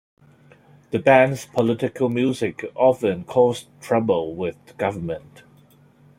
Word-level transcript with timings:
The 0.89 0.97
band's 0.97 1.45
political 1.45 2.09
music 2.09 2.65
often 2.73 3.23
caused 3.23 3.67
trouble 3.81 4.35
with 4.35 4.55
the 4.65 4.73
government. 4.73 5.43